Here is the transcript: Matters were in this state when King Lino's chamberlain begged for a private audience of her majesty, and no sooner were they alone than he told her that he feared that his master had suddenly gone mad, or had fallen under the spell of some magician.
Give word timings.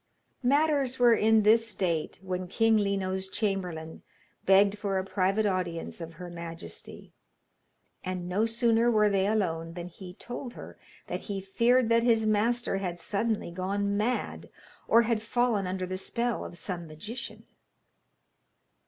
Matters 0.41 0.97
were 0.97 1.13
in 1.13 1.43
this 1.43 1.69
state 1.69 2.17
when 2.23 2.47
King 2.47 2.75
Lino's 2.75 3.27
chamberlain 3.27 4.01
begged 4.47 4.75
for 4.79 4.97
a 4.97 5.03
private 5.03 5.45
audience 5.45 6.01
of 6.01 6.13
her 6.13 6.27
majesty, 6.27 7.13
and 8.03 8.27
no 8.27 8.47
sooner 8.47 8.89
were 8.89 9.09
they 9.09 9.27
alone 9.27 9.73
than 9.73 9.89
he 9.89 10.15
told 10.15 10.53
her 10.55 10.79
that 11.05 11.19
he 11.29 11.39
feared 11.39 11.87
that 11.89 12.01
his 12.01 12.25
master 12.25 12.77
had 12.77 12.99
suddenly 12.99 13.51
gone 13.51 13.95
mad, 13.95 14.49
or 14.87 15.03
had 15.03 15.21
fallen 15.21 15.67
under 15.67 15.85
the 15.85 15.99
spell 15.99 16.43
of 16.43 16.57
some 16.57 16.87
magician. 16.87 17.43